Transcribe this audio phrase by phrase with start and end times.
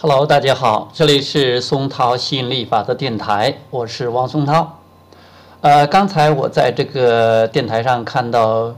[0.00, 4.78] Hello，大家好，这里是松涛吸引力法则电台，我是王松涛。
[5.60, 8.72] 呃，刚才我在这个电台上看到，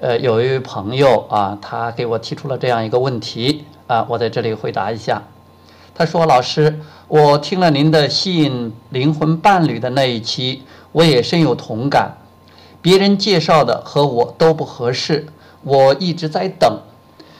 [0.00, 5.22] 呃，有一位朋友啊，他给我提出了这样一个问题啊，我在这里回答一下。
[5.94, 12.18] 他说：“老师，我听了您的吸引灵魂伴侣的那一期，我也深有同感。
[12.82, 15.28] 别人介绍的和我都不合适，
[15.62, 16.80] 我一直在等，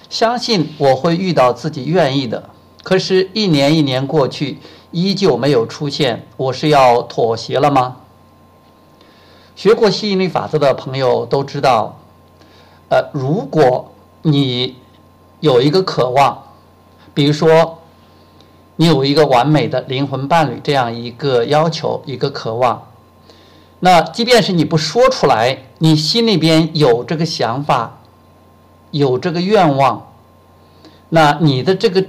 [0.08, 2.50] 相信我会遇到自己愿意的。”
[2.84, 4.58] 可是，一年一年过去，
[4.90, 6.26] 依旧没有出现。
[6.36, 7.96] 我是要妥协了吗？
[9.56, 11.98] 学过吸引力法则的朋友都知道，
[12.90, 14.76] 呃，如果你
[15.40, 16.42] 有一个渴望，
[17.14, 17.78] 比如说
[18.76, 22.86] 你有一个完美的灵魂伴侣这样一个要求、一个渴望，
[23.80, 28.00] 那即便是你不说出来，你心里边有这个想法，
[28.90, 30.12] 有这个愿望，
[31.08, 32.04] 那你的这个。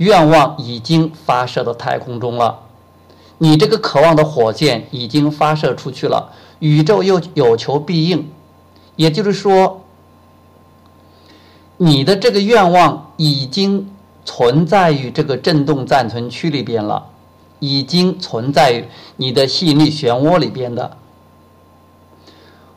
[0.00, 2.60] 愿望已经发射到太空中了，
[3.36, 8.30] 你这个渴望的火箭已经发射出去了，宇宙又有求必应，
[8.96, 9.82] 也就是说，
[11.76, 13.90] 你的这个愿望已经
[14.24, 17.08] 存在于这个振动暂存区里边了，
[17.58, 20.96] 已经存在于你的吸引力漩涡里边的。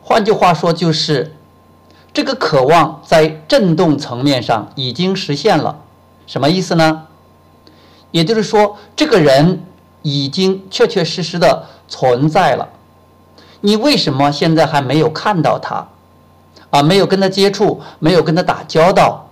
[0.01, 1.37] 换句话说，就是
[2.11, 5.79] 这个渴望在振动层面上已经实现了，
[6.27, 7.07] 什么意思呢？
[8.13, 9.63] 也就是说，这个人
[10.03, 12.69] 已经确确实实的存在了。
[13.61, 15.87] 你为什么现在还没有看到他？
[16.69, 19.27] 啊，没有跟他接触，没有跟他打交道，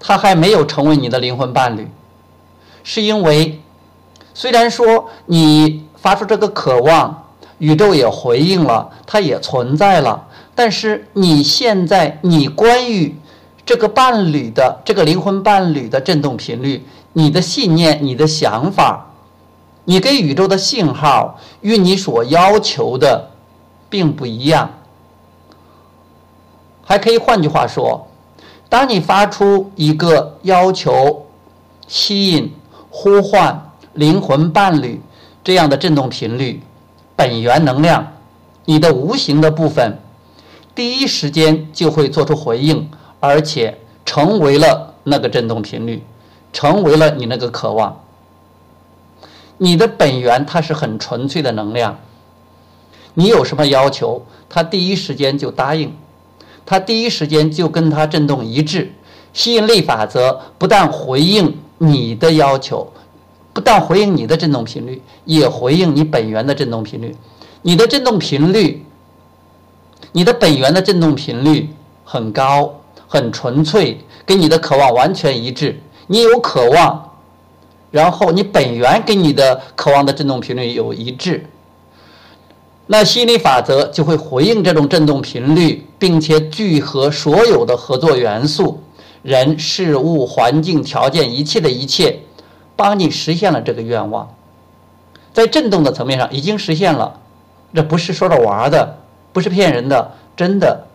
[0.00, 1.86] 他还没有成为你的灵魂伴侣，
[2.82, 3.60] 是因为
[4.32, 7.26] 虽然说你发出这个渴望，
[7.58, 13.14] 宇宙也回应了，他也存在了，但是你现在你关于
[13.66, 16.86] 这个伴侣的这个灵魂伴侣的振动频率。
[17.12, 19.12] 你的信念、你的想法，
[19.84, 23.30] 你给宇宙的信号与你所要求的
[23.90, 24.70] 并不一样。
[26.84, 28.06] 还可以换句话说，
[28.68, 31.26] 当你发出一个要求、
[31.86, 32.52] 吸引、
[32.90, 35.00] 呼唤灵魂伴侣
[35.44, 36.62] 这样的振动频率、
[37.14, 38.06] 本源能量，
[38.64, 39.98] 你的无形的部分
[40.74, 42.90] 第一时间就会做出回应，
[43.20, 46.02] 而且成为了那个振动频率。
[46.52, 48.00] 成为了你那个渴望，
[49.58, 51.98] 你的本源它是很纯粹的能量。
[53.14, 55.94] 你有什么要求，它第一时间就答应，
[56.64, 58.92] 它第一时间就跟它振动一致。
[59.32, 62.92] 吸引力法则不但回应你的要求，
[63.52, 67.16] 不但回应你的振动频率，也回应你本源的振动频率。
[67.62, 68.84] 你的振动频率，
[70.12, 71.70] 你的本源的振动频率
[72.04, 75.80] 很高，很纯粹，跟你的渴望完全一致。
[76.12, 77.10] 你有渴望，
[77.90, 81.46] 然后你本源跟你的渴望的振动频率有一致，
[82.86, 88.82] 那吸引力法则就会回应这种振动频率，并且聚合所有的合作元素，
[89.22, 92.20] 人、事物、环境条件，一切的一切，
[92.76, 94.34] 帮你实现了这个愿望，
[95.32, 97.18] 在振动的层面上已经实现了，
[97.72, 98.98] 这不是说着玩的，
[99.32, 100.86] 不是骗人的，真的。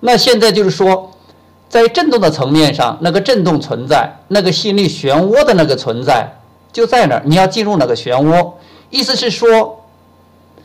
[0.00, 1.10] 那现在就是说。
[1.68, 6.38] 在振动的层面上，那个振动存在，那个心力漩涡的那个存在
[6.72, 7.22] 就在那儿。
[7.26, 8.52] 你要进入那个漩涡，
[8.88, 9.84] 意思是说，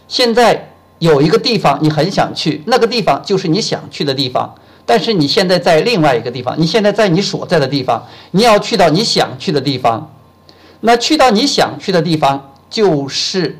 [0.08, 4.56] 现在有一个地方你很想去，那个地方就是你想去的地方。
[4.86, 10.14] 但是你现在在另外一个地方，你现在在你所在的地方，你要去到你想去的地方。
[10.82, 13.60] 那去到你想去的地方，就是。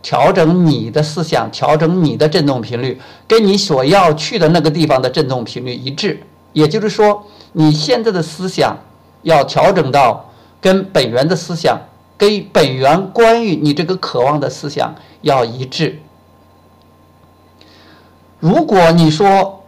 [0.00, 6.22] 调整你的思想，调整你的振动频率，跟你所要去的那个地方的振动频率一致。
[6.52, 8.78] 也就是说，你现在的思想
[9.22, 11.78] 要调整到跟本源的思想，
[12.16, 16.00] 跟本源关于你这个渴望的思想要一致。
[18.38, 19.64] 如果你说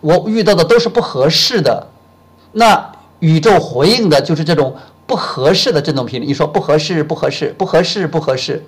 [0.00, 1.88] 我遇到的都是不合适的，
[2.52, 4.76] 那宇宙回应的就是这种。
[5.10, 8.64] 不合适的振动频率，你说不合适，不合适，不合适，不合适。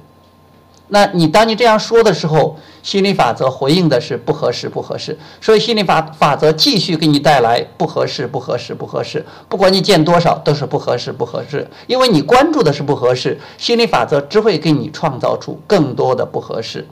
[0.88, 5.16] 那你当你这样说的时候，心理法则回应的是不合适，不合适。
[5.40, 9.24] 所以心理法法则继续给你带来不合适，不合适，不合适。
[9.48, 11.64] 不管你见多少，都是不合适，不合适。
[11.86, 16.88] 因为你关注的是不合适，心理法则只会给你创造出更多的不合适。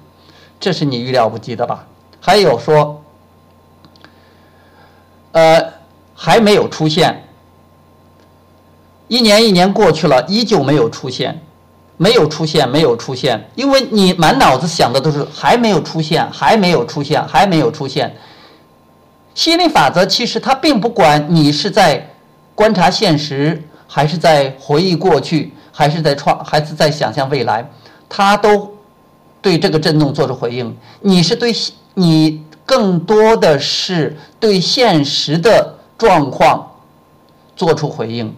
[0.60, 1.88] 这是你预料不及的吧？
[2.20, 3.02] 还有说，
[5.32, 5.72] 呃，
[6.14, 7.24] 还没有出现。
[9.10, 11.36] 一年一年过去了，依旧没有出现，
[11.96, 18.14] 没有出现，没有出现，因为你满脑子想的都是还没有出现，还没有出现，还没有出现。
[19.34, 22.08] 吸引力法则其实它并不管你是在
[22.54, 27.68] 观察现实，还是在回忆过去，还是在创，还是在想象未来，
[28.08, 28.72] 它都
[29.42, 30.76] 对这个震动做出回应。
[31.00, 31.52] 你是对
[31.94, 36.70] 你更多的是对现实的状况
[37.56, 38.32] 做出回应。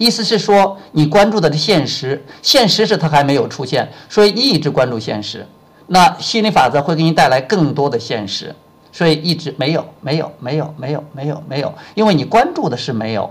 [0.00, 5.46] 意思是说，你关注的是现实，现实是它还没有出现，所以一直关注现实。
[5.88, 8.54] 那心理法则会给你带来更多的现实，
[8.90, 13.30] 所以一直没有，没有，没有，没有，没有，没有，因为你关注的是没有。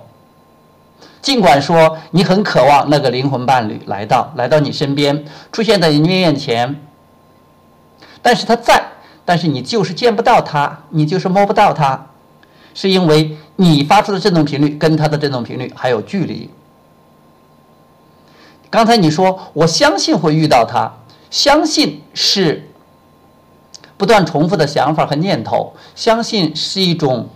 [1.23, 6.79] 尽管说你很渴望那个灵魂伴侣来到，来到你身边，出现在你面前，
[8.21, 8.79] 但是他在，
[9.25, 12.05] 但是你就是见不到他，你就是摸不到他，
[12.75, 16.47] 是因为你发出的振动频率跟他的振动频率还有距离。
[18.69, 20.91] 刚才你说，我相信会遇到他，
[21.31, 22.69] 相信是
[23.97, 27.27] 不断重复的想法和念头，相信是一种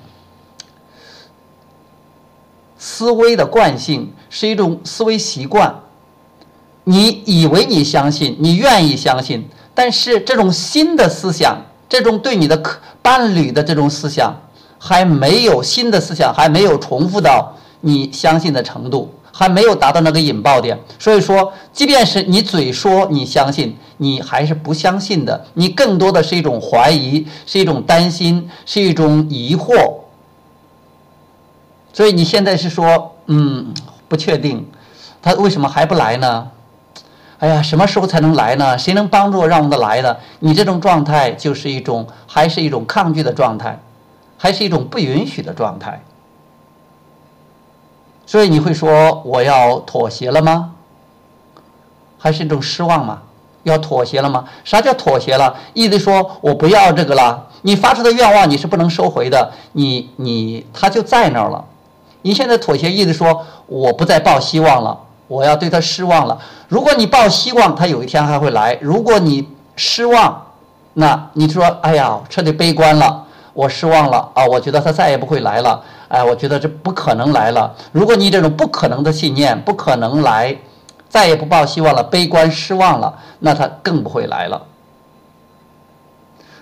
[2.77, 5.80] 思维的惯性，是一种思维习惯。
[6.83, 11.57] 你以为你相信，你愿意相信，但是这种新的思想，
[11.89, 12.62] 这种对你的
[13.01, 14.35] 伴侣的这种思想，
[14.77, 19.13] 还没有新的思想，还没有重复到你相信的程度。
[19.35, 25.44] 还没有达到那个引爆点，所以说，即便是你嘴说你相信，你还是不相信的。
[25.56, 29.74] 你更多的是一种怀疑，是一种担心，是一种疑惑。
[31.91, 33.74] 所以你现在是说，嗯，
[34.07, 34.68] 不确定，
[35.19, 36.51] 他为什么还不来呢？
[37.39, 38.77] 哎呀，什么时候才能来呢？
[38.77, 40.15] 谁能帮助我让他来呢？
[40.39, 43.80] 你这种状态就是一种，还是一种抗拒的状态，
[44.38, 46.00] 还是一种不允许的状态。
[48.33, 50.71] 所以你会说我要妥协了吗？
[52.18, 53.21] 还是一种失望吗？
[53.62, 54.45] 要妥协了吗？
[54.63, 55.56] 啥叫妥协了？
[55.75, 57.45] 意思说我不要这个了。
[57.62, 61.63] 你发出的愿望你是不能收回的，你你他就在那儿了。
[62.24, 66.39] 你现在妥协，意思说我不再抱希望了，我要对他失望了。
[66.68, 70.44] 如果你抱希望，他有一天还会来；如果你失望，
[70.95, 75.83] 那你说哎呀，彻底悲观了，我失望了啊，我觉得他再也不会来了。
[76.13, 77.75] 哎，我觉得这不可能来了。
[77.92, 80.56] 如果你这种不可能的信念不可能来，
[81.10, 84.62] 再也不抱希望了，悲观失望了，那他更不会来了。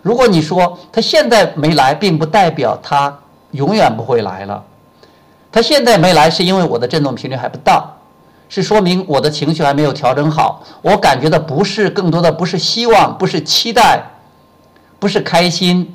[0.01, 3.19] 如果你说他现在没来，并不代表他
[3.51, 4.63] 永远不会来了。
[5.51, 7.97] 他现在没来，是因为我的振动频率还不到，
[8.47, 10.63] 是说明我的情绪还没有调整好。
[10.81, 14.01] 我感觉的不是更多的不是希望，不是期待，
[14.97, 15.93] 不是开心，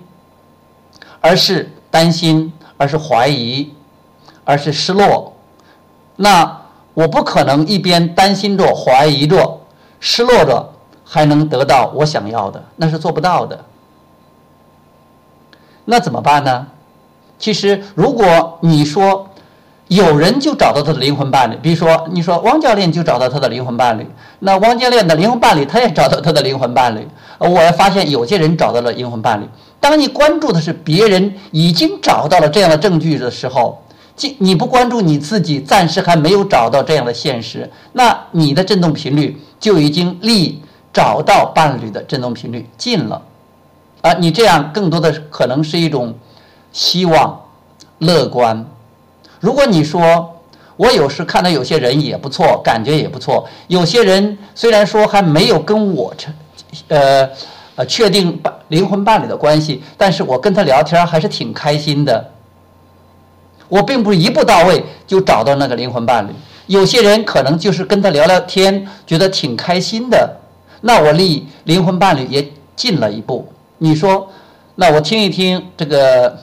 [1.22, 2.52] 而是担心。
[2.76, 3.72] 而是怀疑，
[4.44, 5.32] 而是失落。
[6.16, 6.62] 那
[6.94, 9.60] 我不可能一边担心着、怀疑着、
[10.00, 10.72] 失落着，
[11.04, 13.64] 还能得到我想要的，那是做不到的。
[15.84, 16.66] 那怎么办呢？
[17.38, 19.28] 其实，如果你说
[19.88, 24.06] 有人就找到他的灵魂伴侣，比如说你说汪教练就找到他的灵魂伴侣，
[24.38, 27.06] 那汪教练的灵魂伴侣他也找到他的灵魂伴侣。
[27.38, 29.46] 我发现有些人找到了灵魂伴侣。
[29.88, 33.80] 当你关注的是别人已经找到了这样的证据的时候，
[34.16, 40.60] 即你不关注你自己，暂时还没有找到这样的现实，那你的振动频率就已经离
[40.92, 43.22] 找到伴侣的振动频率近了，
[44.00, 46.12] 啊，你这样更多的可能是一种
[46.72, 47.40] 希望、
[47.98, 48.66] 乐观。
[49.38, 50.40] 如果你说
[50.76, 56.34] 我有时看到有些人也不错，感觉也不错，有些人虽然说还没有跟我成，
[56.88, 57.30] 呃。
[57.76, 62.32] 呃，确定伴灵魂伴侣的关系，但是我跟他聊天还是挺开心的。
[63.68, 66.30] 我并不是一步到位就找到那个灵魂伴侣，
[66.66, 70.36] 有些人可能就是跟他聊聊天，觉得挺开心的，
[70.80, 73.46] 那我离灵魂伴侣也近了一步。
[73.78, 74.28] 你说，
[74.76, 76.38] 那我听一听这个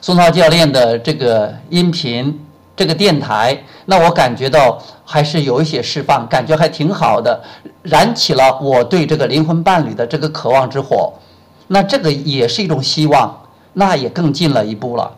[0.00, 2.38] 宋涛教练的这个音频。
[2.78, 7.42] 这个电台，那我感觉到还是有一些释放，感觉还挺好的，
[7.82, 11.12] 燃起了我对这个灵魂伴侣的这个渴望之火。
[11.66, 13.36] 那这个也是一种希望，
[13.72, 15.10] 那也更近了一步了。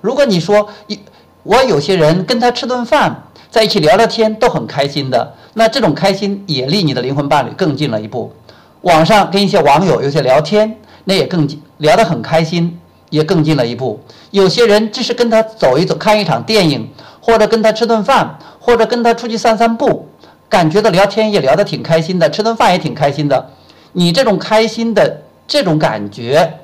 [0.00, 0.98] 如果你说一，
[1.44, 8.34] 我有些人跟他吃顿饭，在一起聊聊天都很开心的，那这种开心也离你的灵魂伴侣更近了一步。
[8.80, 12.80] 网上跟一些网友有些聊天，那也更，聊得很开心。
[13.14, 14.00] 也更近了一步。
[14.32, 16.90] 有些人只是跟他走一走，看一场电影，
[17.20, 20.08] 或者跟他吃顿饭，或者跟他出去散散步，
[20.48, 23.50] 感觉到聊天也聊得挺开心的，吃顿饭也挺开心的。
[23.92, 26.58] 你这种开心的这种感觉，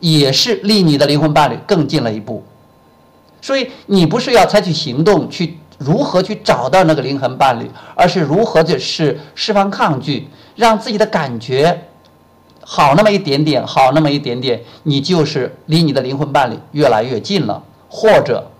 [0.00, 2.42] 也是离你的灵魂伴侣更近了一步。
[3.40, 11.82] 所以你不是要采取行动去如何去找到那个灵魂伴侣，而是如何的是释放抗拒，让自己的感觉
[12.66, 18.50] 好那么一点点，好那么一点点，你就是离你的灵魂伴侣越来越近了，或者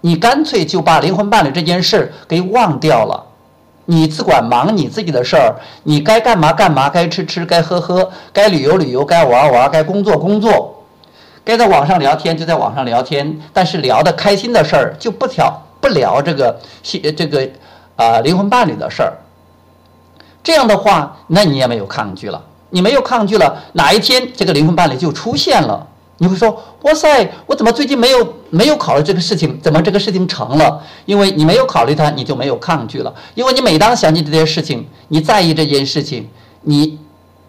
[0.00, 3.26] 你干脆就把灵魂伴侣这件事给忘掉了，
[3.84, 10.82] 你只管忙你自己的事儿，你该干嘛干嘛，该吃吃，该喝喝，该旅游旅游，该玩玩，该工作工作，
[11.44, 17.46] 该在网上聊天就在网上聊天，但是聊的开心的事儿就不聊不聊这个这个
[17.96, 19.12] 啊灵魂伴侣的事儿。
[20.42, 22.42] 这样的话，那你也没有抗拒了。
[22.70, 25.86] 你没有抗拒了，哪一天这个灵魂伴侣就出现了，
[26.18, 29.58] 你会说：“哇塞，我怎么最近没有没有考虑这个事情？
[29.60, 30.82] 怎么这个事情成了？
[31.06, 33.14] 因为你没有考虑它，你就没有抗拒了。
[33.34, 36.28] 因为你每当想起这件事情，你在意这件事情，
[36.62, 36.98] 你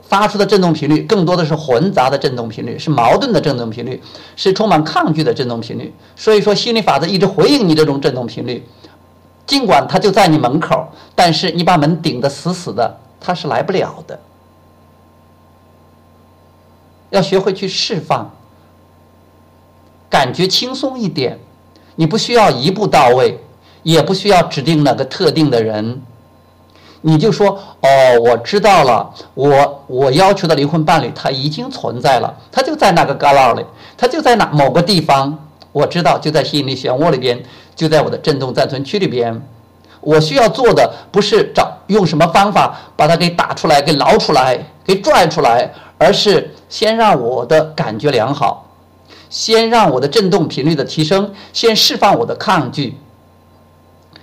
[0.01, 4.01] 发出的振动频率更多的是混杂的振动频率，是矛盾的振动频率，
[4.35, 5.93] 是充满抗拒的振动频率。
[6.15, 8.65] 所以说，心理法则一直回应你这种振动频率，
[9.45, 14.17] 尽管它就在你门口，但是你把门顶得死死的，它是来不了的。”
[17.11, 18.31] 要学会去释放，
[20.09, 21.39] 感觉轻松一点。
[21.95, 23.37] 你不需要一步到位，
[23.83, 26.01] 也不需要指定哪个特定的人。
[27.01, 33.65] 你就说：“哦，我知道了，我我要求的灵魂伴侣他已经存在了，他就在那个旮旯里，
[33.97, 35.37] 他就在那某个地方。
[35.71, 37.41] 我知道，就在吸引力漩涡里边，
[37.75, 39.41] 就在我的振动暂存区里边。
[39.99, 45.69] 我需要做的不是找用什么方法把它给打出来、给捞出来、给拽出来。”
[46.01, 48.65] 而是先让我的感觉良好，
[49.29, 52.97] 先让我的振动频率的提升，先释放我的抗拒，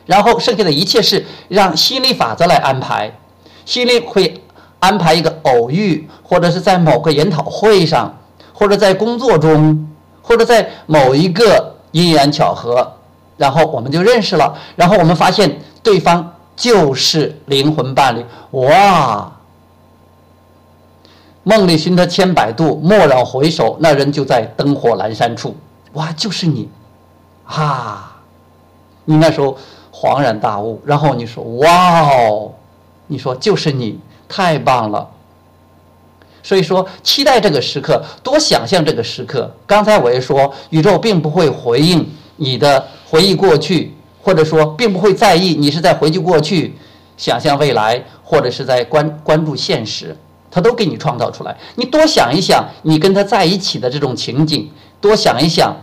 [0.04, 3.16] 然后剩下的一切是让心理法则来安排。
[3.64, 4.42] 心理会
[4.80, 8.12] 安排一个偶遇，或者是在某个研讨会上，
[8.52, 9.88] 或者在工作中，
[10.20, 12.94] 或者在某一个因缘巧合，
[13.36, 19.30] 然后我们就认识了，然后我们发现对方就是灵魂伴侣，哇！
[21.48, 25.56] 梦里寻他千百度，蓦然回首，那人就在灯火阑珊处。
[25.94, 26.68] 哇，就是你，
[27.46, 28.20] 啊！
[29.06, 29.56] 你那时候
[29.90, 32.52] 恍然大悟，然后你说：“哇哦！”
[33.08, 35.08] 你说就是你，太棒了。
[36.42, 39.50] 所以说，期待这个时刻，多想象这个时刻。
[39.66, 46.76] 刚才我也说，宇宙并不会回应你的回忆过去，或者说并不会在意你是在回忆过去，
[47.16, 50.14] 想象未来，或者是在关关注现实。
[50.50, 55.76] 他都给你创造出来，你多想一想，你跟他在一起的这种情景，多想一想，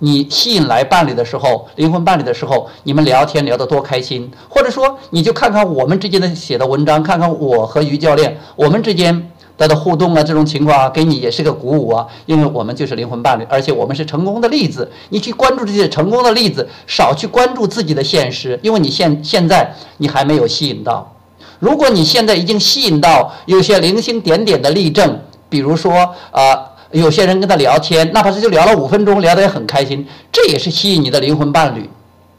[0.00, 21.12] 你吸引来伴侣的时候，灵魂伴侣的时候，你们聊天聊得多开心，或者说，你就看看我们之间的写的文章，看看我和于教练我们之间的互动啊，这种情况啊，给你也是个鼓舞啊，因为我们就是灵魂伴侣，而且我们是成功的例子，你去关注这些成功的例子，少去关注自己的现实，因为你现现在你还没有吸引到。
[21.58, 31.90] 如果你现在已经吸引到有些零星点点的例证，比如说啊，有些人跟他聊天，哪怕是就聊了五分钟，聊得也很开心，这也是吸引你的灵魂伴侣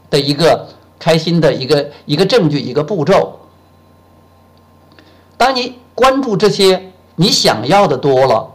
[0.10, 3.40] 的一个开心的一个一个证据，一个步骤。
[5.36, 8.54] 当你关注这些你想要的多了，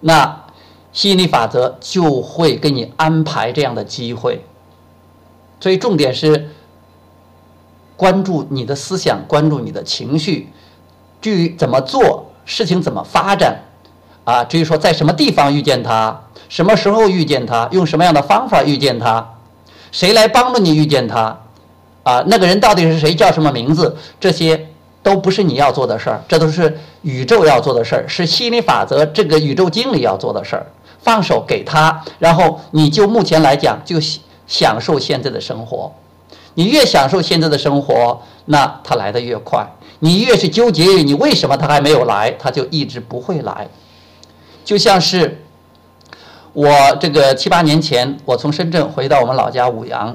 [0.00, 0.44] 那
[0.92, 4.44] 吸引力法则就会给你安排这样的机会。
[5.58, 6.50] 所以重点是。
[8.00, 10.48] 关注你的思想，关注你的情绪，
[11.20, 13.60] 至于怎么做事情，怎么发展，
[14.24, 19.34] 啊，至于说在什么地方遇见他，什么时候遇见他，用什么样的方法遇见他，
[19.92, 21.38] 谁来帮助你遇见他，
[22.02, 24.68] 啊，那个人到底是谁，叫什么名字，这些
[25.02, 30.66] 都不是你要做的事儿，这都是宇宙要做的事儿，是心理法则这个宇宙经理要做的事儿。
[31.02, 33.96] 放手给他，然后你就目前来讲就
[34.46, 35.92] 享受现在的生活。
[36.60, 39.66] 你越享受现在的生活，那他来的越快。
[40.00, 43.66] 你越是纠结于你为什么他还没有来，他就一直不会来。
[44.62, 45.42] 就像是
[46.52, 50.14] 我这个七八年前，我从深圳回到我们老家五阳，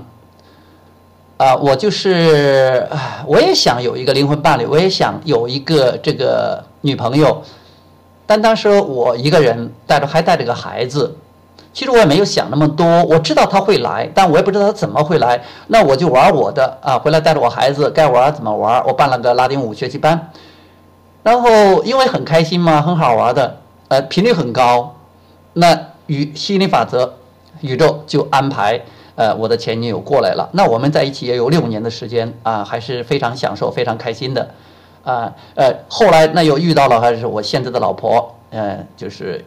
[1.38, 2.88] 啊，我就是，
[3.26, 7.42] 我也想有一个灵魂伴侣，我也想有一个这个女朋友，
[8.28, 11.18] 但当时我一个人带着还带着个孩子。
[11.76, 15.44] 其实我也没有想那么多，我知道他会来，但我也不知道他怎么会来。
[15.68, 18.82] 那我就玩我的啊，回来带着我孩子该玩怎么玩。
[18.88, 20.32] 我办了个拉丁舞学习班，
[21.22, 23.58] 然后因为很开心嘛，很好玩的，
[23.90, 24.96] 呃，频率很高。
[25.52, 27.16] 那与吸引力法则，
[27.60, 28.80] 宇宙就安排
[29.16, 30.48] 呃我的前女友过来了。
[30.54, 34.50] 那我们在一起也有六年的时间啊，还是非常享受、非常开心的
[35.04, 35.34] 啊。
[35.56, 39.44] 呃，后来那又遇到了还是我现在的老婆，嗯，就是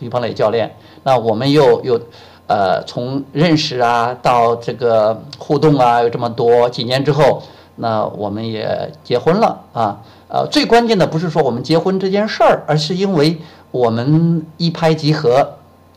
[0.00, 0.74] 于鹏磊教练。
[1.02, 2.00] 那我们又又，
[2.46, 7.42] 呃，从认识啊到这个互动啊，有这么多几年之后，
[7.76, 13.38] 那我们也结婚了啊，呃，最关键的不是说我们结婚这件事儿，而是因为
[13.70, 15.46] 我们一拍即合，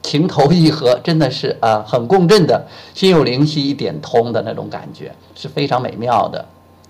[0.02, 6.46] 情投意合，真的是啊，很共振的，心有灵犀一点通的那种感觉，是非常美妙的。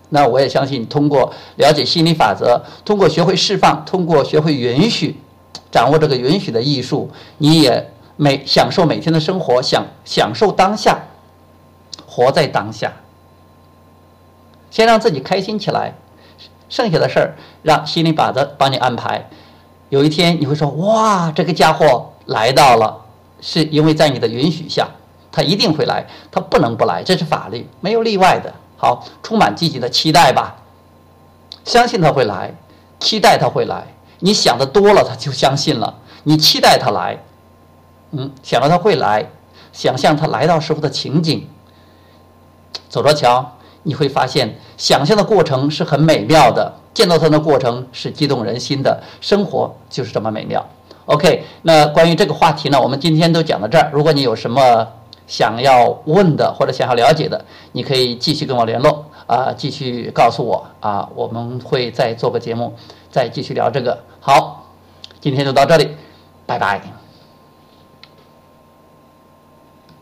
[0.09, 5.15] 那我也相信，通过了解心理法则，通过学会释放，通过学会允许，
[5.71, 10.99] 掌握这个允许的艺术，你也每享受每天的生活，享享受当下，
[12.05, 12.91] 活在当下，
[14.69, 15.95] 先让自己开心起来，
[16.69, 19.29] 剩下的事儿让心理法则帮你安排。
[19.89, 23.05] 有一天你会说：“哇，这个家伙来到了，
[23.41, 24.89] 是因为在你的允许下，
[25.31, 30.55] 他一定会来，他不能不来，这是法律，没有例外的。”好，充满积极的期待吧，
[31.63, 32.55] 相信他会来，
[32.99, 33.85] 期待他会来。
[34.21, 35.93] 你想的多了，他就相信了。
[36.23, 37.17] 你期待他来，
[38.11, 39.29] 嗯，想到他会来，
[39.73, 41.47] 想象他来到时候的情景，
[42.87, 49.01] 走着瞧，你会发现，想象的过程是很美妙的，见到他的过程是激动人心的。
[49.19, 50.65] 生活就是这么美妙。
[51.05, 53.89] OK，那关于这个话题呢，我们今天都讲到这儿。
[53.91, 54.87] 如果你有什么，
[55.25, 62.75] 想要问的或者想要了解的，你可以继续跟我联络啊，继续告诉我啊，我们会再做个节目，
[63.11, 64.03] 再继续聊这个。
[64.19, 64.65] 好，
[65.19, 65.95] 今天就到这里，
[66.45, 67.00] 拜拜。